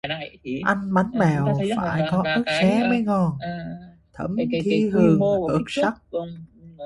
Ăn 0.67 0.93
bánh 0.93 1.11
bèo 1.19 1.57
phải 1.77 2.07
có 2.11 2.21
ớt 2.25 2.43
xé 2.47 2.87
mới 2.89 3.01
ngon, 3.03 3.31
thấm 4.13 4.35
thía 4.63 4.89
hơn 4.93 5.19
“ớt 5.49 5.63
xắt” 5.67 5.93